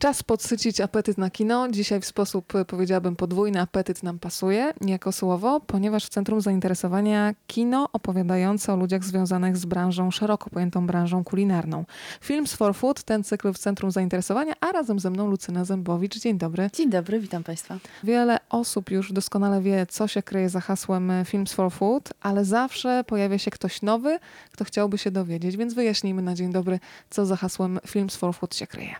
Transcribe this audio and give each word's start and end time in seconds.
Czas 0.00 0.22
podsycić 0.22 0.80
apetyt 0.80 1.18
na 1.18 1.30
kino. 1.30 1.68
Dzisiaj 1.68 2.00
w 2.00 2.04
sposób, 2.04 2.54
e, 2.54 2.64
powiedziałabym, 2.64 3.16
podwójny 3.16 3.60
apetyt 3.60 4.02
nam 4.02 4.18
pasuje 4.18 4.72
jako 4.80 5.12
słowo, 5.12 5.60
ponieważ 5.60 6.06
w 6.06 6.08
centrum 6.08 6.40
zainteresowania 6.40 7.34
kino 7.46 7.88
opowiadające 7.92 8.72
o 8.72 8.76
ludziach 8.76 9.04
związanych 9.04 9.56
z 9.56 9.64
branżą, 9.64 10.10
szeroko 10.10 10.50
pojętą 10.50 10.86
branżą 10.86 11.24
kulinarną. 11.24 11.84
Films 12.20 12.54
for 12.54 12.74
Food, 12.74 13.02
ten 13.02 13.24
cykl 13.24 13.52
w 13.52 13.58
centrum 13.58 13.90
zainteresowania, 13.90 14.54
a 14.60 14.72
razem 14.72 15.00
ze 15.00 15.10
mną 15.10 15.26
Lucyna 15.26 15.64
Zębowicz. 15.64 16.18
Dzień 16.18 16.38
dobry. 16.38 16.70
Dzień 16.74 16.90
dobry, 16.90 17.20
witam 17.20 17.44
Państwa. 17.44 17.78
Wiele 18.04 18.39
osób 18.50 18.90
już 18.90 19.12
doskonale 19.12 19.62
wie, 19.62 19.86
co 19.86 20.08
się 20.08 20.22
kryje 20.22 20.48
za 20.48 20.60
hasłem 20.60 21.10
e, 21.10 21.24
Films 21.24 21.52
for 21.52 21.72
Food, 21.72 22.12
ale 22.20 22.44
zawsze 22.44 23.04
pojawia 23.04 23.38
się 23.38 23.50
ktoś 23.50 23.82
nowy, 23.82 24.18
kto 24.52 24.64
chciałby 24.64 24.98
się 24.98 25.10
dowiedzieć, 25.10 25.56
więc 25.56 25.74
wyjaśnijmy 25.74 26.22
na 26.22 26.34
dzień 26.34 26.52
dobry, 26.52 26.78
co 27.10 27.26
za 27.26 27.36
hasłem 27.36 27.78
Films 27.86 28.16
for 28.16 28.34
Food 28.34 28.56
się 28.56 28.66
kryje. 28.66 28.94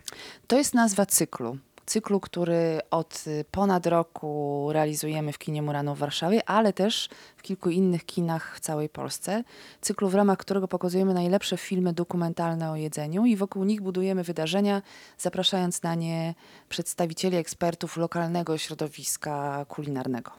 To 0.47 0.57
jest 0.57 0.73
nazwa 0.73 1.05
cyklu. 1.05 1.57
Cyklu, 1.91 2.19
który 2.19 2.79
od 2.91 3.23
y, 3.27 3.45
ponad 3.51 3.87
roku 3.87 4.69
realizujemy 4.71 5.33
w 5.33 5.37
kinie 5.37 5.61
Murano 5.61 5.95
w 5.95 5.97
Warszawie, 5.97 6.49
ale 6.49 6.73
też 6.73 7.09
w 7.37 7.41
kilku 7.41 7.69
innych 7.69 8.05
kinach 8.05 8.57
w 8.57 8.59
całej 8.59 8.89
Polsce. 8.89 9.43
Cyklu, 9.81 10.09
w 10.09 10.15
ramach 10.15 10.37
którego 10.37 10.67
pokazujemy 10.67 11.13
najlepsze 11.13 11.57
filmy 11.57 11.93
dokumentalne 11.93 12.71
o 12.71 12.75
jedzeniu 12.75 13.25
i 13.25 13.35
wokół 13.35 13.63
nich 13.63 13.81
budujemy 13.81 14.23
wydarzenia, 14.23 14.81
zapraszając 15.17 15.83
na 15.83 15.95
nie 15.95 16.35
przedstawicieli, 16.69 17.37
ekspertów 17.37 17.97
lokalnego 17.97 18.57
środowiska 18.57 19.65
kulinarnego. 19.65 20.31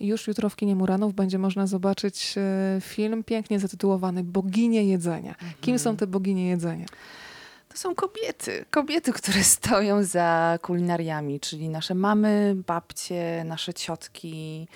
Już 0.00 0.26
jutro 0.26 0.48
w 0.48 0.56
kinie 0.56 0.76
Muranów 0.76 1.14
będzie 1.14 1.38
można 1.38 1.66
zobaczyć 1.66 2.34
e, 2.36 2.80
film 2.80 3.24
pięknie 3.24 3.60
zatytułowany 3.60 4.24
Boginie 4.24 4.84
jedzenia. 4.84 5.34
Kim 5.60 5.78
są 5.78 5.96
te 5.96 6.06
boginie 6.06 6.48
jedzenia? 6.48 6.86
To 7.76 7.80
są 7.80 7.94
kobiety. 7.94 8.64
Kobiety, 8.70 9.12
które 9.12 9.44
stoją 9.58 10.04
za 10.04 10.58
kulinariami, 10.62 11.40
czyli 11.40 11.68
nasze 11.68 11.94
mamy, 11.94 12.54
babcie, 12.66 13.42
nasze 13.44 13.74
ciotki, 13.74 14.68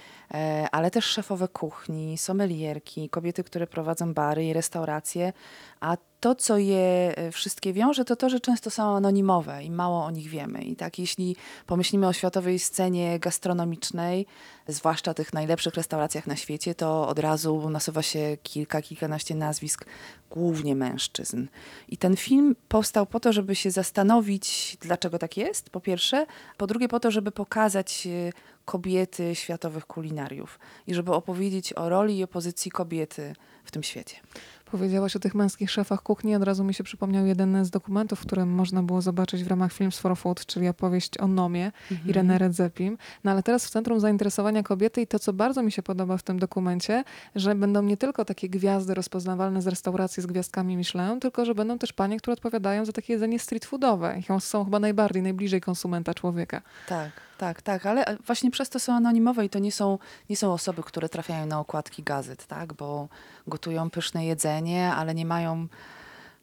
ale 0.73 0.91
też 0.91 1.05
szefowe 1.05 1.49
kuchni, 1.49 2.19
sommelierki, 2.19 3.09
kobiety, 3.09 3.45
które 3.45 3.67
prowadzą 3.67 4.15
bary 4.15 4.45
i 4.45 4.53
restauracje. 4.53 5.33
A 5.81 5.97
to, 6.21 6.35
co 6.35 6.59
je 6.59 7.15
e, 7.17 7.33
wszystkie 7.33 7.73
wiąże, 7.73 8.05
to 8.05 8.17
to, 8.17 8.31
że 8.31 8.41
często 8.41 8.71
są 8.71 8.97
anonimowe 8.97 9.65
i 9.65 9.71
mało 9.71 10.05
o 10.05 10.11
nich 10.11 10.29
wiemy. 10.29 10.63
I 10.63 10.77
tak, 10.77 10.99
jeśli 10.99 11.37
pomyślimy 11.67 12.07
o 12.07 12.13
światowej 12.13 12.59
scenie 12.59 13.19
gastronomicznej, 13.19 14.27
zwłaszcza 14.69 15.15
tych 15.15 15.33
najlepszych 15.33 15.75
restauracjach 15.75 16.27
na 16.27 16.37
świecie, 16.37 16.75
to 16.75 17.09
od 17.09 17.19
razu 17.19 17.71
nasuwa 17.71 18.03
się 18.03 18.37
kilka, 18.43 18.83
kilkanaście 18.83 19.35
nazwisk, 19.35 19.85
głównie 20.31 20.75
mężczyzn. 20.75 21.47
I 21.89 21.97
ten 21.97 22.17
film 22.17 22.57
powstał 22.69 23.07
po 23.07 23.21
to, 23.21 23.33
żeby 23.33 23.55
się 23.55 23.71
zastanowić, 23.71 24.77
dlaczego 24.81 25.19
tak 25.19 25.37
jest, 25.37 25.71
po 25.71 25.81
pierwsze, 25.81 26.27
po 26.57 26.67
drugie, 26.67 26.89
po 26.89 27.01
to, 27.01 27.11
żeby 27.11 27.31
pokazać 27.31 28.07
e, 28.07 28.33
kobiety 28.71 29.35
światowych 29.35 29.87
kulinariów 29.87 30.59
i 30.87 30.95
żeby 30.95 31.13
opowiedzieć 31.13 31.73
o 31.73 31.89
roli 31.89 32.19
i 32.19 32.25
opozycji 32.25 32.71
kobiety 32.71 33.35
w 33.65 33.71
tym 33.71 33.83
świecie. 33.83 34.17
Powiedziałaś 34.65 35.17
o 35.17 35.19
tych 35.19 35.35
męskich 35.35 35.71
szefach 35.71 36.03
kuchni. 36.03 36.37
Od 36.37 36.43
razu 36.43 36.65
mi 36.65 36.75
się 36.75 36.85
przypomniał 36.85 37.27
jeden 37.27 37.65
z 37.65 37.71
dokumentów, 37.71 38.21
w 38.21 38.27
którym 38.27 38.49
można 38.49 38.83
było 38.83 39.03
zobaczyć 39.03 39.45
w 39.45 39.47
ramach 39.47 39.73
Films 39.73 39.99
for 39.99 40.17
Food, 40.17 40.47
czyli 40.47 40.69
opowieść 40.69 41.19
o 41.19 41.27
Nomie 41.27 41.73
Mhm. 41.91 42.09
Irene 42.09 42.39
Redzepim. 42.39 42.99
No 43.25 43.31
ale 43.31 43.43
teraz 43.43 43.67
w 43.67 43.71
centrum 43.71 44.01
zainteresowania 44.01 44.63
kobiety 44.63 45.01
i 45.01 45.07
to, 45.07 45.19
co 45.19 45.33
bardzo 45.33 45.63
mi 45.63 45.73
się 45.73 45.83
podoba 45.83 46.17
w 46.17 46.23
tym 46.23 46.39
dokumencie, 46.39 47.05
że 47.35 47.55
będą 47.55 47.83
nie 47.83 47.97
tylko 47.97 48.25
takie 48.25 48.49
gwiazdy 48.49 48.95
rozpoznawalne 48.95 49.63
z 49.63 49.67
restauracji 49.67 50.23
z 50.23 50.27
gwiazdkami 50.27 50.77
Michelin, 50.77 51.21
tylko 51.21 51.45
że 51.45 51.55
będą 51.55 51.79
też 51.79 51.93
panie, 51.93 52.19
które 52.19 52.33
odpowiadają 52.33 52.85
za 52.85 52.93
takie 52.93 53.13
jedzenie 53.13 53.39
street 53.39 53.65
foodowe. 53.65 54.19
I 54.19 54.41
są 54.41 54.65
chyba 54.65 54.79
najbardziej, 54.79 55.23
najbliżej 55.23 55.61
konsumenta 55.61 56.15
człowieka. 56.15 56.63
Tak, 56.89 57.11
tak, 57.41 57.63
tak, 57.63 57.87
ale 57.87 58.05
e, 58.05 58.17
właśnie 58.17 58.51
przez 58.51 58.69
to 58.69 58.81
są 58.81 58.95
anonimowe 58.95 59.45
i 59.45 59.51
to 59.51 59.59
nie 59.59 59.73
są, 59.73 59.99
nie 60.31 60.37
są 60.37 60.53
osoby, 60.53 60.83
które 60.83 61.09
trafiają 61.09 61.47
na 61.47 61.61
okładki 61.61 62.03
gazet, 62.03 62.47
tak, 62.47 62.73
bo 62.73 63.09
gotują 63.47 63.91
pyszne 63.91 64.27
jedzenie, 64.27 64.93
ale 64.93 65.15
nie 65.15 65.27
mają 65.27 65.67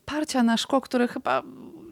parcia 0.06 0.44
na 0.44 0.58
szkło, 0.58 0.82
które 0.82 1.08
chyba, 1.08 1.44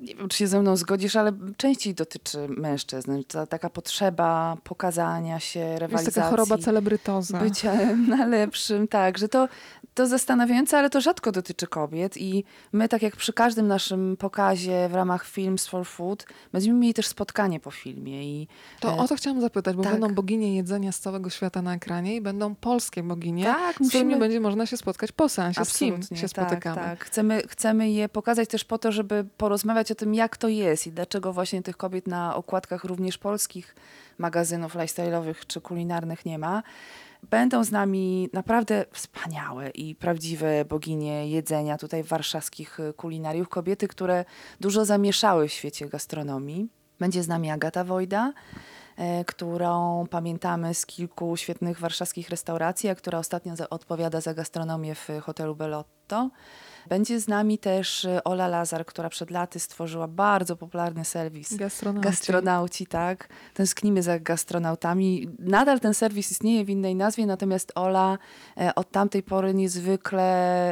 nie 0.06 0.16
wiem, 0.16 0.30
czy 0.30 0.38
się 0.38 0.48
ze 0.48 0.62
mną 0.62 0.76
zgodzisz, 0.76 1.16
ale 1.16 1.32
częściej 1.58 1.94
dotyczy 1.94 2.48
mężczyzn. 2.50 3.24
Ta, 3.28 3.46
taka 3.48 3.70
potrzeba 3.70 4.58
pokazania 4.64 5.40
się, 5.40 5.60
Jest 5.60 5.80
rywalizacji. 5.80 6.14
taka 6.22 6.30
choroba 6.30 6.58
celebrytoza. 6.58 7.40
bycia 7.40 7.74
najlepszym, 8.18 8.88
tak, 8.88 9.18
że 9.18 9.30
to, 9.30 9.48
to 9.94 10.08
zastanawiające, 10.08 10.78
ale 10.78 10.90
to 10.90 11.02
rzadko 11.02 11.32
dotyczy 11.32 11.68
kobiet 11.68 12.18
i 12.18 12.44
my, 12.74 12.90
tak 12.90 13.02
jak 13.02 13.16
przy 13.16 13.34
każdym 13.34 13.68
naszym 13.68 14.18
pokazie 14.18 14.90
w 14.90 14.94
ramach 14.96 15.26
Films 15.26 15.68
for 15.68 15.86
Food, 15.88 16.26
będziemy 16.54 16.80
mieli 16.80 16.94
też 16.94 17.08
spotkanie 17.08 17.60
po 17.60 17.72
filmie 17.72 18.24
i 18.24 18.48
To 18.80 18.90
e, 18.94 18.98
o 18.98 19.08
to 19.08 19.16
chciałam 19.16 19.42
zapytać, 19.42 19.76
bo 19.76 19.84
tak. 19.84 19.92
będą 19.92 20.16
boginie 20.16 20.56
jedzenia 20.56 20.92
z 20.92 21.00
całego 21.00 21.30
świata 21.30 21.62
na 21.62 21.74
ekranie 21.76 22.16
i 22.16 22.22
będą 22.22 22.56
polskie 22.56 23.04
boginie, 23.04 23.44
Tak, 23.44 23.76
z 23.82 23.90
którymi 23.90 24.16
będzie 24.16 24.40
można 24.40 24.66
się 24.66 24.78
spotkać 24.78 25.12
po 25.12 25.30
seansie. 25.30 25.66
Z 25.66 25.78
kim 25.78 25.94
Absolutnie, 25.94 26.18
się 26.18 26.30
tak, 26.30 26.48
spotykamy? 26.48 26.76
Tak, 26.76 27.06
Chcemy, 27.06 27.42
chcemy 27.48 27.90
je 27.92 28.10
pokazać 28.10 28.50
też 28.50 28.64
po 28.64 28.78
to, 28.78 28.92
żeby 28.92 29.26
porozmawiać 29.38 29.92
o 29.92 29.95
tym, 29.96 30.16
jak 30.16 30.38
to 30.38 30.48
jest 30.48 30.88
i 30.88 30.92
dlaczego 30.92 31.34
właśnie 31.34 31.62
tych 31.62 31.78
kobiet 31.78 32.08
na 32.08 32.36
okładkach 32.36 32.84
również 32.84 33.18
polskich 33.18 33.76
magazynów 34.18 34.76
lifestyle'owych 34.76 35.36
czy 35.48 35.62
kulinarnych 35.62 36.26
nie 36.26 36.40
ma. 36.40 36.64
Będą 37.30 37.64
z 37.64 37.72
nami 37.72 38.30
naprawdę 38.34 38.86
wspaniałe 38.92 39.70
i 39.70 39.96
prawdziwe 39.96 40.66
boginie 40.66 41.30
jedzenia 41.30 41.78
tutaj 41.78 42.04
warszawskich 42.04 42.80
y, 42.80 42.94
kulinariów. 42.94 43.50
Kobiety, 43.50 43.88
które 43.88 44.26
dużo 44.60 44.86
zamieszały 44.86 45.48
w 45.48 45.52
świecie 45.52 45.90
gastronomii. 45.90 46.70
Będzie 47.00 47.24
z 47.24 47.28
nami 47.28 47.52
Agata 47.52 47.84
Wojda, 47.84 48.34
e, 48.98 49.26
którą 49.26 50.06
pamiętamy 50.10 50.74
z 50.74 50.86
kilku 50.86 51.38
świetnych 51.38 51.80
warszawskich 51.80 52.30
restauracji, 52.30 52.90
a 52.90 52.96
która 52.96 53.20
ostatnio 53.20 53.54
odpowiada 53.70 54.22
za 54.22 54.34
gastronomię 54.34 54.96
w 54.96 55.10
hotelu 55.22 55.56
Bellotto. 55.56 56.30
Będzie 56.90 57.20
z 57.20 57.28
nami 57.28 57.58
też 57.58 58.06
e, 58.06 58.24
Ola 58.24 58.48
Lazar, 58.48 58.86
która 58.86 59.10
przed 59.10 59.32
laty 59.32 59.60
stworzyła 59.60 60.08
bardzo 60.08 60.56
popularny 60.56 61.06
serwis. 61.06 61.56
Gastronauci. 61.56 62.10
Gastronauci, 62.10 62.88
tak. 62.88 63.30
Tęsknimy 63.54 64.04
za 64.04 64.20
gastronautami. 64.20 65.28
Nadal 65.40 65.80
ten 65.80 65.94
serwis 65.94 66.32
istnieje 66.32 66.66
w 66.66 66.70
innej 66.70 66.96
nazwie, 66.96 67.26
natomiast 67.26 67.72
Ola 67.76 68.18
e, 68.58 68.76
od 68.76 68.92
tamtej 68.92 69.24
pory 69.24 69.54
niezwykle 69.54 70.24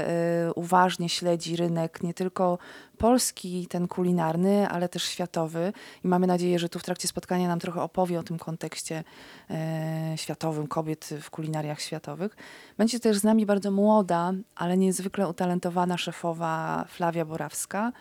e, 0.08 0.54
uważnie 0.54 1.10
śledzi 1.10 1.56
rynek 1.56 2.04
nie 2.04 2.14
tylko 2.14 2.58
polski, 2.98 3.68
ten 3.68 3.88
kulinarny, 3.88 4.70
ale 4.70 4.90
też 4.90 5.04
światowy. 5.04 5.74
I 6.04 6.08
mamy 6.08 6.28
nadzieję, 6.28 6.60
że 6.60 6.70
tu 6.70 6.80
w 6.80 6.84
trakcie 6.84 7.08
spotkania 7.08 7.48
nam 7.48 7.60
trochę 7.60 7.82
opowie 7.82 8.20
o 8.20 8.24
tym 8.24 8.40
kontekście 8.40 9.04
e, 9.50 10.14
światowym 10.16 10.68
kobiet 10.68 11.10
w 11.22 11.30
kulinariach 11.30 11.82
światowych. 11.82 12.36
Będzie 12.78 13.00
też 13.00 13.18
z 13.18 13.24
nami 13.24 13.46
bardzo 13.46 13.72
młoda, 13.72 14.34
ale 14.56 14.78
niezwykle 14.78 15.28
utalentowana 15.28 15.98
szefowa 16.04 16.86
Flavia 16.88 17.26
Borawska, 17.26 17.92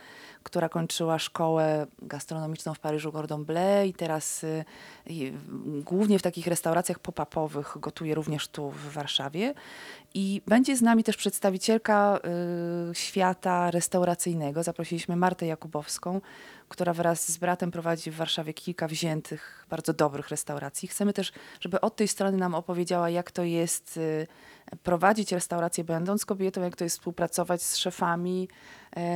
która 0.43 0.69
kończyła 0.69 1.19
szkołę 1.19 1.87
gastronomiczną 2.03 2.75
w 2.75 2.79
Paryżu 2.79 3.13
Gordon 3.13 3.45
Bleu 3.45 3.87
i 3.87 3.93
teraz 3.93 4.45
y, 4.45 4.65
y, 5.11 5.33
głównie 5.85 6.19
w 6.19 6.23
takich 6.23 6.47
restauracjach 6.47 6.99
pop-upowych 6.99 7.77
gotuje 7.81 8.15
również 8.15 8.49
tu 8.49 8.71
w 8.71 8.93
Warszawie. 8.93 9.55
I 10.15 10.43
będzie 10.47 10.77
z 10.77 10.83
nami 10.83 11.05
też 11.05 11.17
przedstawicielka 11.17 12.19
y, 12.91 12.95
świata 12.95 13.71
restauracyjnego. 13.71 14.63
Zaprosiliśmy 14.63 15.17
Martę 15.17 15.47
Jakubowską, 15.47 16.21
która 16.73 16.93
wraz 16.93 17.33
z 17.33 17.37
bratem 17.37 17.71
prowadzi 17.71 18.11
w 18.11 18.17
Warszawie 18.17 18.55
kilka 18.55 18.89
wziętych, 18.89 19.67
bardzo 19.71 19.93
dobrych 19.93 20.29
restauracji. 20.29 20.89
Chcemy 20.89 21.13
też, 21.13 21.33
żeby 21.61 21.81
od 21.81 21.97
tej 21.97 22.09
strony 22.09 22.37
nam 22.37 22.55
opowiedziała, 22.55 23.11
jak 23.11 23.31
to 23.31 23.45
jest 23.45 23.97
y, 23.97 24.27
prowadzić 24.83 25.33
restaurację 25.33 25.85
będąc 25.85 26.25
kobietą, 26.27 26.63
jak 26.63 26.77
to 26.77 26.85
jest 26.85 26.97
współpracować 26.97 27.63
z 27.63 27.77
szefami, 27.77 28.49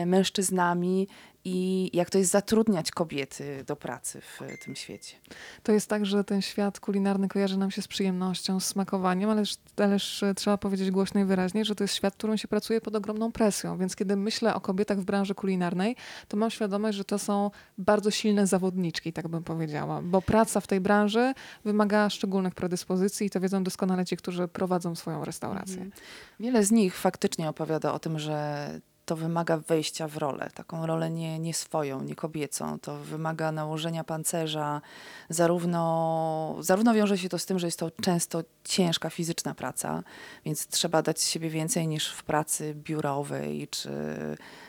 mężczyznami 0.06 1.08
i 1.48 1.90
jak 1.92 2.10
to 2.10 2.18
jest 2.18 2.30
zatrudniać 2.30 2.90
kobiety 2.90 3.64
do 3.66 3.76
pracy 3.76 4.20
w 4.20 4.42
e, 4.42 4.58
tym 4.58 4.76
świecie. 4.76 5.16
To 5.62 5.72
jest 5.72 5.88
tak, 5.88 6.06
że 6.06 6.24
ten 6.24 6.42
świat 6.42 6.80
kulinarny 6.80 7.28
kojarzy 7.28 7.58
nam 7.58 7.70
się 7.70 7.82
z 7.82 7.88
przyjemnością, 7.88 8.60
z 8.60 8.66
smakowaniem, 8.66 9.30
ależ, 9.30 9.56
ależ 9.76 10.22
e, 10.22 10.34
trzeba 10.34 10.58
powiedzieć 10.58 10.90
głośno 10.90 11.20
i 11.20 11.24
wyraźnie, 11.24 11.64
że 11.64 11.74
to 11.74 11.84
jest 11.84 11.94
świat, 11.94 12.14
w 12.14 12.16
którym 12.16 12.38
się 12.38 12.48
pracuje 12.48 12.80
pod 12.80 12.94
ogromną 12.94 13.32
presją. 13.32 13.78
Więc 13.78 13.96
kiedy 13.96 14.16
myślę 14.16 14.54
o 14.54 14.60
kobietach 14.60 15.00
w 15.00 15.04
branży 15.04 15.34
kulinarnej, 15.34 15.96
to 16.28 16.36
mam 16.36 16.50
świadomość, 16.50 16.96
że 16.98 17.04
to 17.04 17.18
są 17.18 17.50
bardzo 17.78 18.10
silne 18.10 18.46
zawodniczki, 18.46 19.12
tak 19.12 19.28
bym 19.28 19.44
powiedziała. 19.44 20.02
Bo 20.02 20.22
praca 20.22 20.60
w 20.60 20.66
tej 20.66 20.80
branży 20.80 21.34
wymaga 21.64 22.10
szczególnych 22.10 22.54
predyspozycji 22.54 23.26
i 23.26 23.30
to 23.30 23.40
wiedzą 23.40 23.64
doskonale 23.64 24.04
ci, 24.04 24.16
którzy 24.16 24.48
prowadzą 24.48 24.94
swoją 24.94 25.24
restaurację. 25.24 25.86
Wiele 26.40 26.64
z 26.64 26.70
nich 26.70 26.96
faktycznie 26.96 27.48
opowiada 27.48 27.92
o 27.92 27.98
tym, 27.98 28.18
że 28.18 28.80
to 29.06 29.16
wymaga 29.16 29.56
wejścia 29.56 30.08
w 30.08 30.16
rolę, 30.16 30.50
taką 30.54 30.86
rolę 30.86 31.10
nie, 31.10 31.38
nie 31.38 31.54
swoją, 31.54 32.02
nie 32.02 32.14
kobiecą. 32.14 32.78
To 32.78 32.96
wymaga 32.96 33.52
nałożenia 33.52 34.04
pancerza. 34.04 34.82
Zarówno, 35.28 36.56
zarówno 36.60 36.94
wiąże 36.94 37.18
się 37.18 37.28
to 37.28 37.38
z 37.38 37.46
tym, 37.46 37.58
że 37.58 37.66
jest 37.66 37.78
to 37.78 37.90
często 37.90 38.42
ciężka 38.64 39.10
fizyczna 39.10 39.54
praca, 39.54 40.02
więc 40.44 40.66
trzeba 40.66 41.02
dać 41.02 41.22
siebie 41.22 41.50
więcej 41.50 41.88
niż 41.88 42.12
w 42.12 42.24
pracy 42.24 42.74
biurowej 42.74 43.68
czy, 43.68 43.90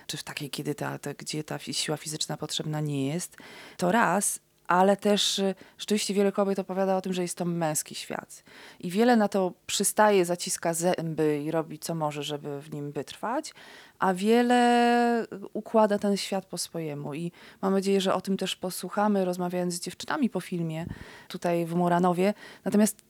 czy 0.07 0.18
w 0.18 0.24
takiej, 0.24 0.50
kiedy 0.50 0.75
ta, 0.75 1.00
ta, 1.00 1.13
gdzie 1.13 1.44
ta 1.44 1.60
siła 1.60 1.98
fizyczna 1.98 2.38
potrzebna 2.38 2.81
nie 2.81 3.07
jest. 3.07 3.38
To 3.78 3.92
raz, 3.92 4.40
ale 4.68 4.98
też 4.98 5.40
y, 5.40 5.56
rzeczywiście 5.78 6.14
wiele 6.14 6.31
kobiet 6.31 6.60
opowiada 6.60 6.98
o 6.98 7.02
tym, 7.02 7.14
że 7.14 7.22
jest 7.22 7.38
to 7.38 7.46
męski 7.46 7.96
świat. 7.96 8.44
I 8.80 8.92
wiele 8.92 9.16
na 9.16 9.28
to 9.28 9.54
przystaje, 9.66 10.25
zaciska 10.25 10.74
zęby 10.74 11.42
i 11.46 11.52
robi 11.52 11.80
co 11.80 11.96
może, 11.96 12.24
żeby 12.24 12.62
w 12.62 12.74
nim 12.74 12.92
wytrwać, 12.92 13.54
a 14.00 14.14
wiele 14.14 15.25
układa 15.54 16.00
ten 16.00 16.18
świat 16.18 16.46
po 16.46 16.58
swojemu. 16.58 17.14
I 17.14 17.31
mam 17.62 17.74
nadzieję, 17.74 18.02
że 18.02 18.14
o 18.14 18.22
tym 18.22 18.38
też 18.38 18.56
posłuchamy, 18.56 19.25
rozmawiając 19.25 19.74
z 19.74 19.80
dziewczynami 19.80 20.30
po 20.30 20.42
filmie 20.42 20.86
tutaj 21.28 21.66
w 21.66 21.75
Muranowie. 21.75 22.34
Natomiast 22.66 23.02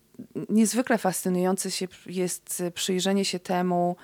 niezwykle 0.49 0.97
fascynujące 0.97 1.71
się 1.71 1.87
jest 2.05 2.63
przyjrzenie 2.73 3.25
się 3.25 3.39
temu, 3.39 3.95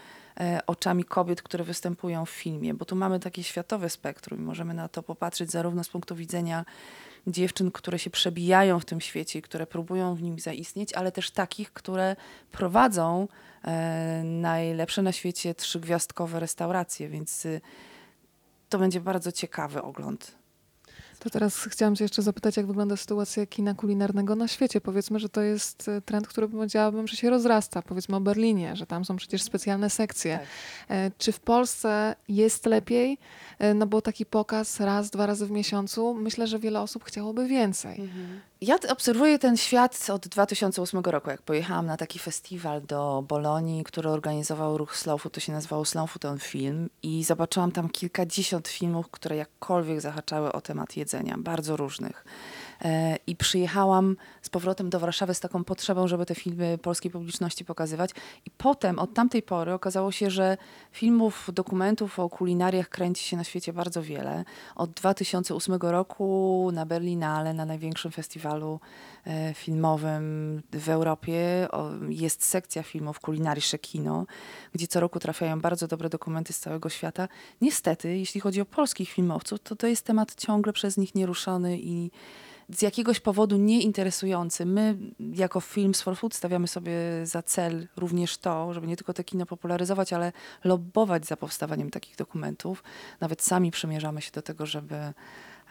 oczami 0.67 1.03
kobiet, 1.03 1.41
które 1.41 1.63
występują 1.63 2.25
w 2.25 2.29
filmie, 2.29 2.73
bo 2.73 2.85
tu 2.85 2.95
mamy 2.95 3.19
takie 3.19 3.43
światowe 3.43 3.89
spektrum 3.89 4.39
i 4.39 4.43
możemy 4.43 4.73
na 4.73 4.87
to 4.87 5.03
popatrzeć 5.03 5.51
zarówno 5.51 5.83
z 5.83 5.89
punktu 5.89 6.15
widzenia 6.15 6.65
dziewczyn, 7.27 7.71
które 7.71 7.99
się 7.99 8.09
przebijają 8.09 8.79
w 8.79 8.85
tym 8.85 9.01
świecie, 9.01 9.41
które 9.41 9.67
próbują 9.67 10.15
w 10.15 10.21
nim 10.21 10.39
zaistnieć, 10.39 10.93
ale 10.93 11.11
też 11.11 11.31
takich, 11.31 11.73
które 11.73 12.15
prowadzą 12.51 13.27
e, 13.63 14.21
najlepsze 14.23 15.01
na 15.01 15.11
świecie 15.11 15.55
trzygwiazdkowe 15.55 16.39
restauracje, 16.39 17.09
więc 17.09 17.45
y, 17.45 17.61
to 18.69 18.79
będzie 18.79 19.01
bardzo 19.01 19.31
ciekawy 19.31 19.81
ogląd. 19.81 20.42
To 21.23 21.29
teraz 21.29 21.57
chciałam 21.63 21.95
Cię 21.95 22.03
jeszcze 22.03 22.21
zapytać, 22.21 22.57
jak 22.57 22.65
wygląda 22.65 22.97
sytuacja 22.97 23.45
kina 23.45 23.73
kulinarnego 23.73 24.35
na 24.35 24.47
świecie. 24.47 24.81
Powiedzmy, 24.81 25.19
że 25.19 25.29
to 25.29 25.41
jest 25.41 25.87
e, 25.89 26.01
trend, 26.01 26.27
który 26.27 26.47
powiedziałabym, 26.47 27.07
że 27.07 27.17
się 27.17 27.29
rozrasta. 27.29 27.81
Powiedzmy 27.81 28.15
o 28.15 28.21
Berlinie, 28.21 28.75
że 28.75 28.85
tam 28.85 29.05
są 29.05 29.15
przecież 29.15 29.43
specjalne 29.43 29.89
sekcje. 29.89 30.37
Tak. 30.37 30.47
E, 30.89 31.11
czy 31.17 31.31
w 31.31 31.39
Polsce 31.39 32.15
jest 32.29 32.65
lepiej? 32.65 33.17
E, 33.59 33.73
no 33.73 33.87
bo 33.87 34.01
taki 34.01 34.25
pokaz 34.25 34.79
raz, 34.79 35.09
dwa 35.09 35.25
razy 35.25 35.45
w 35.45 35.51
miesiącu, 35.51 36.13
myślę, 36.13 36.47
że 36.47 36.59
wiele 36.59 36.81
osób 36.81 37.03
chciałoby 37.03 37.47
więcej. 37.47 38.01
Mhm. 38.01 38.39
Ja 38.65 38.75
obserwuję 38.89 39.39
ten 39.39 39.57
świat 39.57 40.09
od 40.09 40.27
2008 40.27 40.99
roku, 40.99 41.29
jak 41.29 41.41
pojechałam 41.41 41.85
na 41.85 41.97
taki 41.97 42.19
festiwal 42.19 42.81
do 42.81 43.23
Bolonii, 43.27 43.83
który 43.83 44.09
organizował 44.09 44.77
ruch 44.77 44.97
Slow 44.97 45.21
Food, 45.21 45.33
to 45.33 45.39
się 45.39 45.51
nazywało 45.51 45.85
Slow 45.85 46.11
Food 46.11 46.43
Film 46.43 46.89
i 47.03 47.23
zobaczyłam 47.23 47.71
tam 47.71 47.89
kilkadziesiąt 47.89 48.67
filmów, 48.67 49.09
które 49.11 49.35
jakkolwiek 49.35 50.01
zahaczały 50.01 50.51
o 50.51 50.61
temat 50.61 50.97
jedzenia, 50.97 51.35
bardzo 51.37 51.77
różnych. 51.77 52.25
E, 52.83 53.17
I 53.27 53.35
przyjechałam 53.35 54.15
z 54.41 54.49
powrotem 54.49 54.89
do 54.89 54.99
Warszawy 54.99 55.33
z 55.33 55.39
taką 55.39 55.63
potrzebą, 55.63 56.07
żeby 56.07 56.25
te 56.25 56.35
filmy 56.35 56.77
polskiej 56.77 57.11
publiczności 57.11 57.65
pokazywać. 57.65 58.11
I 58.45 58.51
potem, 58.51 58.99
od 58.99 59.13
tamtej 59.13 59.41
pory, 59.41 59.73
okazało 59.73 60.11
się, 60.11 60.29
że 60.29 60.57
filmów, 60.91 61.49
dokumentów 61.53 62.19
o 62.19 62.29
kulinariach 62.29 62.89
kręci 62.89 63.23
się 63.23 63.37
na 63.37 63.43
świecie 63.43 63.73
bardzo 63.73 64.01
wiele. 64.01 64.43
Od 64.75 64.91
2008 64.91 65.75
roku 65.81 66.69
na 66.73 66.85
Berlinale, 66.85 67.53
na 67.53 67.65
największym 67.65 68.11
festiwalu 68.11 68.79
e, 69.27 69.53
filmowym 69.53 70.61
w 70.71 70.89
Europie, 70.89 71.67
jest 72.09 72.45
sekcja 72.45 72.83
filmów 72.83 73.19
Kulinarisze 73.19 73.79
Kino, 73.79 74.25
gdzie 74.73 74.87
co 74.87 74.99
roku 74.99 75.19
trafiają 75.19 75.61
bardzo 75.61 75.87
dobre 75.87 76.09
dokumenty 76.09 76.53
z 76.53 76.59
całego 76.59 76.89
świata. 76.89 77.27
Niestety, 77.61 78.17
jeśli 78.17 78.41
chodzi 78.41 78.61
o 78.61 78.65
polskich 78.65 79.09
filmowców, 79.09 79.59
to 79.59 79.75
to 79.75 79.87
jest 79.87 80.05
temat 80.05 80.35
ciągle 80.35 80.73
przez 80.73 80.97
nich 80.97 81.15
nieruszony 81.15 81.77
i 81.79 82.11
z 82.75 82.81
jakiegoś 82.81 83.19
powodu 83.19 83.57
nieinteresujący. 83.57 84.65
My 84.65 84.97
jako 85.19 85.61
Films 85.61 86.01
for 86.01 86.17
Food 86.17 86.33
stawiamy 86.33 86.67
sobie 86.67 86.93
za 87.23 87.43
cel 87.43 87.87
również 87.97 88.37
to, 88.37 88.73
żeby 88.73 88.87
nie 88.87 88.95
tylko 88.95 89.13
te 89.13 89.23
kino 89.23 89.45
popularyzować, 89.45 90.13
ale 90.13 90.31
lobbować 90.63 91.25
za 91.25 91.37
powstawaniem 91.37 91.89
takich 91.89 92.15
dokumentów. 92.15 92.83
Nawet 93.19 93.41
sami 93.41 93.71
przymierzamy 93.71 94.21
się 94.21 94.31
do 94.31 94.41
tego, 94.41 94.65
żeby 94.65 94.95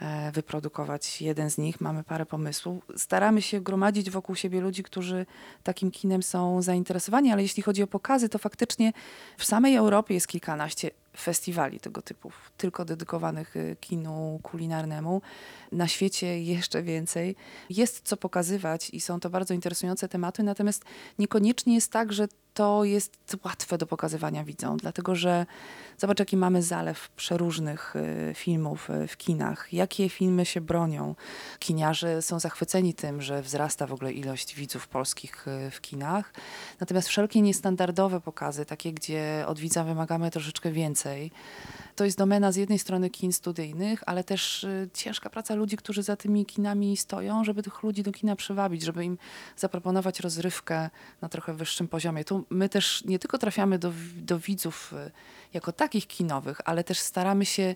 e, 0.01 0.31
wyprodukować 0.31 1.21
jeden 1.21 1.49
z 1.49 1.57
nich. 1.57 1.81
Mamy 1.81 2.03
parę 2.03 2.25
pomysłów. 2.25 2.83
Staramy 2.97 3.41
się 3.41 3.61
gromadzić 3.61 4.09
wokół 4.09 4.35
siebie 4.35 4.61
ludzi, 4.61 4.83
którzy 4.83 5.25
takim 5.63 5.91
kinem 5.91 6.23
są 6.23 6.61
zainteresowani, 6.61 7.31
ale 7.31 7.41
jeśli 7.41 7.63
chodzi 7.63 7.83
o 7.83 7.87
pokazy, 7.87 8.29
to 8.29 8.39
faktycznie 8.39 8.93
w 9.37 9.45
samej 9.45 9.75
Europie 9.75 10.13
jest 10.13 10.27
kilkanaście 10.27 10.91
festiwali 11.17 11.79
tego 11.79 12.01
typu, 12.01 12.31
tylko 12.57 12.85
dedykowanych 12.85 13.55
y, 13.55 13.75
kinu 13.79 14.39
kulinarnemu. 14.43 15.21
Na 15.71 15.87
świecie 15.87 16.43
jeszcze 16.43 16.83
więcej. 16.83 17.35
Jest 17.69 18.01
co 18.03 18.17
pokazywać 18.17 18.89
i 18.89 19.01
są 19.01 19.19
to 19.19 19.29
bardzo 19.29 19.53
interesujące 19.53 20.09
tematy, 20.09 20.43
natomiast 20.43 20.83
niekoniecznie 21.19 21.75
jest 21.75 21.91
tak, 21.91 22.13
że 22.13 22.27
to 22.53 22.83
jest 22.83 23.37
łatwe 23.43 23.77
do 23.77 23.87
pokazywania 23.87 24.43
widzom, 24.43 24.77
dlatego 24.77 25.15
że 25.15 25.45
zobacz, 25.97 26.19
jaki 26.19 26.37
mamy 26.37 26.63
zalew 26.63 27.09
przeróżnych 27.09 27.95
y, 27.95 28.33
filmów 28.35 28.89
y, 28.89 29.07
w 29.07 29.17
kinach, 29.17 29.73
jakie 29.73 30.09
filmy 30.09 30.45
się 30.45 30.61
bronią. 30.61 31.15
Kiniarze 31.59 32.21
są 32.21 32.39
zachwyceni 32.39 32.93
tym, 32.93 33.21
że 33.21 33.41
wzrasta 33.41 33.87
w 33.87 33.93
ogóle 33.93 34.13
ilość 34.13 34.55
widzów 34.55 34.87
polskich 34.87 35.45
w 35.71 35.81
kinach, 35.81 36.33
natomiast 36.79 37.07
wszelkie 37.07 37.41
niestandardowe 37.41 38.21
pokazy, 38.21 38.65
takie, 38.65 38.93
gdzie 38.93 39.43
od 39.47 39.59
widza 39.59 39.83
wymagamy 39.83 40.31
troszeczkę 40.31 40.71
więcej, 40.71 41.02
więcej. 41.03 41.31
To 41.95 42.05
jest 42.05 42.17
domena 42.17 42.51
z 42.51 42.55
jednej 42.55 42.79
strony 42.79 43.09
kin 43.09 43.33
studyjnych, 43.33 44.03
ale 44.05 44.23
też 44.23 44.63
y, 44.63 44.89
ciężka 44.93 45.29
praca 45.29 45.55
ludzi, 45.55 45.77
którzy 45.77 46.03
za 46.03 46.15
tymi 46.15 46.45
kinami 46.45 46.97
stoją, 46.97 47.43
żeby 47.43 47.63
tych 47.63 47.83
ludzi 47.83 48.03
do 48.03 48.11
kina 48.11 48.35
przywabić, 48.35 48.81
żeby 48.83 49.05
im 49.05 49.17
zaproponować 49.57 50.19
rozrywkę 50.19 50.89
na 51.21 51.29
trochę 51.29 51.53
wyższym 51.53 51.87
poziomie. 51.87 52.23
Tu 52.23 52.45
my 52.49 52.69
też 52.69 53.03
nie 53.05 53.19
tylko 53.19 53.37
trafiamy 53.37 53.79
do, 53.79 53.93
do 54.15 54.39
widzów 54.39 54.93
y, 54.93 55.11
jako 55.53 55.71
takich 55.71 56.07
kinowych, 56.07 56.61
ale 56.65 56.83
też 56.83 56.99
staramy 56.99 57.45
się 57.45 57.75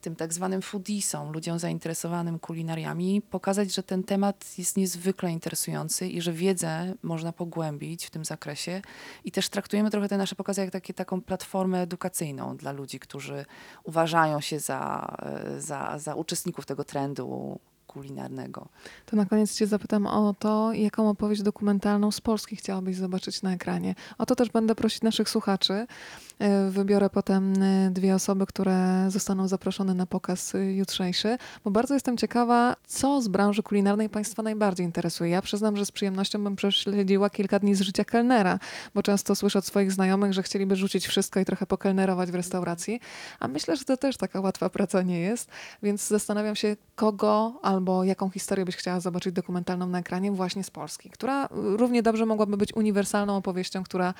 tym 0.00 0.16
tak 0.16 0.32
zwanym 0.32 0.62
foodiesom, 0.62 1.32
ludziom 1.32 1.58
zainteresowanym 1.58 2.38
kulinariami, 2.38 3.22
pokazać, 3.22 3.74
że 3.74 3.82
ten 3.82 4.02
temat 4.02 4.58
jest 4.58 4.76
niezwykle 4.76 5.30
interesujący 5.30 6.08
i 6.08 6.20
że 6.20 6.32
wiedzę 6.32 6.94
można 7.02 7.32
pogłębić 7.32 8.06
w 8.06 8.10
tym 8.10 8.24
zakresie. 8.24 8.82
I 9.24 9.32
też 9.32 9.48
traktujemy 9.48 9.90
trochę 9.90 10.08
te 10.08 10.16
nasze 10.16 10.36
pokazy 10.36 10.60
jak 10.60 10.70
takie, 10.70 10.94
taką 10.94 11.20
platformę 11.20 11.82
edukacyjną 11.82 12.56
dla 12.56 12.72
ludzi, 12.72 12.98
którzy 12.98 13.44
uważają 13.84 14.40
się 14.40 14.60
za, 14.60 15.16
e, 15.22 15.60
za, 15.60 15.98
za 15.98 16.14
uczestników 16.14 16.66
tego 16.66 16.84
trendu 16.84 17.58
kulinarnego. 17.86 18.68
To 19.06 19.16
na 19.16 19.26
koniec 19.26 19.56
Cię 19.56 19.66
zapytam 19.66 20.06
o 20.06 20.34
to, 20.38 20.72
jaką 20.72 21.10
opowieść 21.10 21.42
dokumentalną 21.42 22.10
z 22.10 22.20
Polski 22.20 22.56
chciałabyś 22.56 22.96
zobaczyć 22.96 23.42
na 23.42 23.52
ekranie. 23.52 23.94
O 24.18 24.26
to 24.26 24.34
też 24.36 24.48
będę 24.50 24.74
prosić 24.74 25.02
naszych 25.02 25.28
słuchaczy. 25.28 25.86
E, 26.40 26.70
wybiorę 26.70 27.10
potem 27.10 27.62
e, 27.62 27.90
dwie 27.90 28.14
osoby, 28.14 28.46
które 28.46 29.06
zostaną 29.08 29.48
zaproszone 29.48 29.94
na 29.94 30.06
pokaz 30.06 30.54
e, 30.54 30.72
jutrzejszy, 30.72 31.38
bo 31.64 31.70
bardzo 31.70 31.94
jestem 31.94 32.16
ciekawa, 32.16 32.76
co 32.86 33.22
z 33.22 33.28
branży 33.28 33.62
kulinarnej 33.62 34.08
Państwa 34.08 34.42
najbardziej 34.42 34.86
interesuje. 34.86 35.30
Ja 35.30 35.42
przyznam, 35.42 35.76
że 35.76 35.86
z 35.86 35.90
przyjemnością 35.90 36.44
bym 36.44 36.56
prześledziła 36.56 37.30
kilka 37.30 37.58
dni 37.58 37.74
z 37.74 37.80
życia 37.80 38.04
kelnera, 38.04 38.58
bo 38.94 39.02
często 39.02 39.34
słyszę 39.34 39.58
od 39.58 39.64
swoich 39.64 39.92
znajomych, 39.92 40.32
że 40.32 40.42
chcieliby 40.42 40.76
rzucić 40.76 41.06
wszystko 41.06 41.40
i 41.40 41.44
trochę 41.44 41.66
pokelnerować 41.66 42.30
w 42.30 42.34
restauracji, 42.34 43.00
a 43.40 43.48
myślę, 43.48 43.76
że 43.76 43.84
to 43.84 43.96
też 43.96 44.16
taka 44.16 44.40
łatwa 44.40 44.70
praca 44.70 45.02
nie 45.02 45.20
jest, 45.20 45.50
więc 45.82 46.08
zastanawiam 46.08 46.56
się, 46.56 46.76
kogo 46.94 47.58
albo 47.62 48.04
jaką 48.04 48.30
historię 48.30 48.64
byś 48.64 48.76
chciała 48.76 49.00
zobaczyć 49.00 49.32
dokumentalną 49.32 49.86
na 49.86 49.98
ekranie 49.98 50.32
właśnie 50.32 50.64
z 50.64 50.70
Polski, 50.70 51.10
która 51.10 51.48
równie 51.50 52.02
dobrze 52.02 52.26
mogłaby 52.26 52.56
być 52.56 52.74
uniwersalną 52.74 53.36
opowieścią, 53.36 53.84
która 53.84 54.14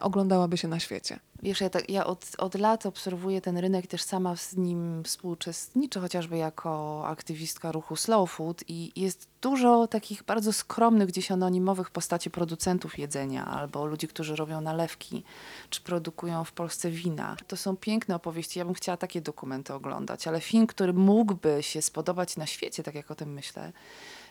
oglądałaby 0.00 0.56
się 0.56 0.68
na 0.68 0.80
świecie. 0.80 1.18
Wiesz, 1.46 1.60
ja, 1.60 1.70
tak, 1.70 1.90
ja 1.90 2.06
od, 2.06 2.26
od 2.38 2.54
lat 2.54 2.86
obserwuję 2.86 3.40
ten 3.40 3.58
rynek 3.58 3.86
też 3.86 4.02
sama 4.02 4.36
z 4.36 4.56
nim 4.56 5.04
współuczestniczę, 5.04 6.00
chociażby 6.00 6.36
jako 6.36 7.02
aktywistka 7.06 7.72
ruchu 7.72 7.96
Slow 7.96 8.30
Food 8.30 8.64
i 8.68 9.00
jest 9.00 9.28
dużo 9.42 9.86
takich 9.86 10.22
bardzo 10.22 10.52
skromnych, 10.52 11.08
gdzieś 11.08 11.30
anonimowych 11.30 11.90
postaci 11.90 12.30
producentów 12.30 12.98
jedzenia 12.98 13.46
albo 13.46 13.86
ludzi, 13.86 14.08
którzy 14.08 14.36
robią 14.36 14.60
nalewki, 14.60 15.24
czy 15.70 15.80
produkują 15.80 16.44
w 16.44 16.52
Polsce 16.52 16.90
wina. 16.90 17.36
To 17.46 17.56
są 17.56 17.76
piękne 17.76 18.14
opowieści, 18.14 18.58
ja 18.58 18.64
bym 18.64 18.74
chciała 18.74 18.96
takie 18.96 19.20
dokumenty 19.20 19.74
oglądać, 19.74 20.28
ale 20.28 20.40
film, 20.40 20.66
który 20.66 20.92
mógłby 20.92 21.58
się 21.62 21.82
spodobać 21.82 22.36
na 22.36 22.46
świecie, 22.46 22.82
tak 22.82 22.94
jak 22.94 23.10
o 23.10 23.14
tym 23.14 23.32
myślę, 23.32 23.72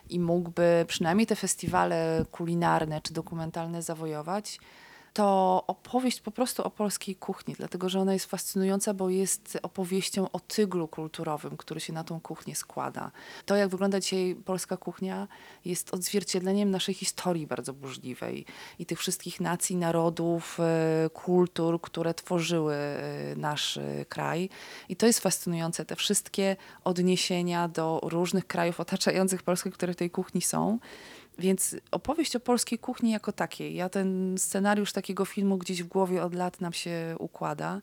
i 0.09 0.19
mógłby 0.19 0.85
przynajmniej 0.87 1.27
te 1.27 1.35
festiwale 1.35 2.25
kulinarne 2.31 3.01
czy 3.01 3.13
dokumentalne 3.13 3.81
zawojować, 3.81 4.59
to 5.15 5.63
opowieść 5.67 6.21
po 6.21 6.31
prostu 6.31 6.63
o 6.63 6.69
polskiej 6.69 7.15
kuchni, 7.15 7.53
dlatego 7.57 7.89
że 7.89 7.99
ona 7.99 8.13
jest 8.13 8.25
fascynująca, 8.25 8.93
bo 8.93 9.09
jest 9.09 9.57
opowieścią 9.63 10.31
o 10.31 10.39
tyglu 10.39 10.87
kulturowym, 10.87 11.57
który 11.57 11.79
się 11.79 11.93
na 11.93 12.03
tą 12.03 12.19
kuchnię 12.19 12.55
składa. 12.55 13.11
To, 13.45 13.55
jak 13.55 13.69
wygląda 13.69 13.99
dzisiaj 13.99 14.35
polska 14.45 14.77
kuchnia, 14.77 15.27
jest 15.65 15.93
odzwierciedleniem 15.93 16.71
naszej 16.71 16.95
historii 16.95 17.47
bardzo 17.47 17.73
burzliwej 17.73 18.45
i 18.79 18.85
tych 18.85 18.99
wszystkich 18.99 19.39
nacji, 19.39 19.75
narodów, 19.75 20.59
e, 20.59 21.09
kultur, 21.09 21.81
które 21.81 22.13
tworzyły 22.13 22.75
e, 22.75 23.35
nasz 23.35 23.77
e, 23.77 24.05
kraj. 24.05 24.49
I 24.89 24.95
to 24.95 25.05
jest 25.05 25.19
fascynujące, 25.19 25.85
te 25.85 25.95
wszystkie 25.95 26.55
odniesienia 26.83 27.67
do 27.67 27.99
różnych 28.03 28.47
krajów 28.47 28.79
otaczających 28.79 29.43
Polskę, 29.43 29.71
które 29.71 29.93
w 29.93 29.95
tej 29.95 30.09
kuchni 30.09 30.41
są. 30.41 30.79
Więc 31.37 31.75
opowieść 31.91 32.35
o 32.35 32.39
polskiej 32.39 32.79
kuchni 32.79 33.11
jako 33.11 33.31
takiej. 33.31 33.75
Ja 33.75 33.89
ten 33.89 34.35
scenariusz 34.37 34.93
takiego 34.93 35.25
filmu 35.25 35.57
gdzieś 35.57 35.83
w 35.83 35.87
głowie 35.87 36.23
od 36.23 36.35
lat 36.35 36.61
nam 36.61 36.73
się 36.73 37.15
układa, 37.19 37.81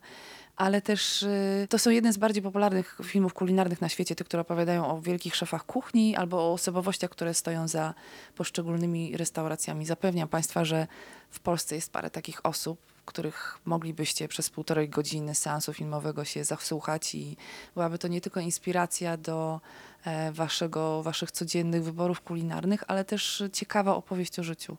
ale 0.55 0.81
też 0.81 1.23
y, 1.23 1.67
to 1.69 1.79
są 1.79 1.89
jedne 1.89 2.13
z 2.13 2.17
bardziej 2.17 2.43
popularnych 2.43 2.97
filmów 3.03 3.33
kulinarnych 3.33 3.81
na 3.81 3.89
świecie, 3.89 4.15
te, 4.15 4.23
które 4.23 4.41
opowiadają 4.41 4.87
o 4.87 5.01
wielkich 5.01 5.35
szefach 5.35 5.65
kuchni 5.65 6.15
albo 6.15 6.37
o 6.37 6.53
osobowościach, 6.53 7.09
które 7.09 7.33
stoją 7.33 7.67
za 7.67 7.93
poszczególnymi 8.35 9.17
restauracjami. 9.17 9.85
Zapewniam 9.85 10.27
Państwa, 10.27 10.65
że 10.65 10.87
w 11.29 11.39
Polsce 11.39 11.75
jest 11.75 11.91
parę 11.91 12.09
takich 12.09 12.45
osób, 12.45 12.92
których 13.05 13.59
moglibyście 13.65 14.27
przez 14.27 14.49
półtorej 14.49 14.89
godziny 14.89 15.35
seansu 15.35 15.73
filmowego 15.73 16.25
się 16.25 16.43
zasłuchać 16.43 17.15
i 17.15 17.37
byłaby 17.73 17.97
to 17.97 18.07
nie 18.07 18.21
tylko 18.21 18.39
inspiracja 18.39 19.17
do 19.17 19.61
e, 20.05 20.31
waszego, 20.31 21.03
waszych 21.03 21.31
codziennych 21.31 21.83
wyborów 21.83 22.21
kulinarnych, 22.21 22.83
ale 22.87 23.05
też 23.05 23.43
ciekawa 23.53 23.95
opowieść 23.95 24.39
o 24.39 24.43
życiu. 24.43 24.77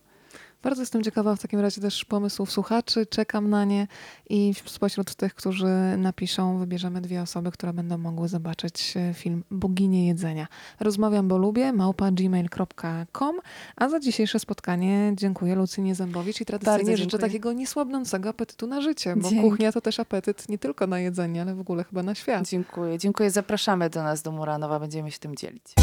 Bardzo 0.65 0.83
jestem 0.83 1.03
ciekawa 1.03 1.37
w 1.37 1.43
takim 1.43 1.61
razie 1.61 1.81
też 1.81 2.05
pomysłów 2.05 2.53
słuchaczy, 2.53 3.07
czekam 3.07 3.51
na 3.51 3.65
nie 3.65 3.87
i 4.31 4.55
spośród 4.67 5.15
tych, 5.15 5.35
którzy 5.35 5.69
napiszą, 5.99 6.59
wybierzemy 6.59 7.01
dwie 7.01 7.23
osoby, 7.23 7.51
które 7.51 7.73
będą 7.73 7.99
mogły 7.99 8.29
zobaczyć 8.29 8.95
e, 8.97 9.15
film 9.15 9.45
Boginie 9.51 10.07
Jedzenia. 10.07 10.47
Rozmawiam, 10.81 11.29
bo 11.29 11.39
lubię, 11.39 11.73
małpa 11.73 12.11
gmail.com, 12.11 13.37
a 13.77 13.89
za 13.89 14.01
dzisiejsze 14.01 14.39
spotkanie 14.39 15.13
dziękuję 15.17 15.55
Lucynie 15.55 15.95
Zębowicz 15.95 16.41
i 16.41 16.45
tradycyjnie 16.45 16.97
życzę 16.97 17.19
takiego 17.19 17.53
niesłabnącego 17.53 18.29
apetytu 18.29 18.67
na 18.67 18.81
życie, 18.81 19.17
bo 19.17 19.31
kuchnia 19.43 19.73
to 19.73 19.81
też 19.81 20.01
apetyt 20.01 20.49
nie 20.49 20.59
tylko 20.59 20.87
na 20.87 20.99
jedzenie, 20.99 21.43
ale 21.43 21.55
w 21.55 21.61
ogóle 21.61 21.85
chyba 21.85 22.03
na 22.03 22.15
świat. 22.15 22.49
Dziękuję. 22.49 22.99
Dziękuję. 22.99 23.31
Zapraszamy 23.31 23.91
do 23.91 24.03
nas 24.03 24.23
do 24.23 24.33
Muranowa. 24.33 24.81
Będziemy 24.81 25.11
się 25.11 25.19
tym 25.19 25.37
dzielić. 25.37 25.75